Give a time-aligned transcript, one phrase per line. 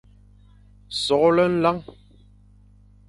[1.03, 1.77] Soghle nlañ,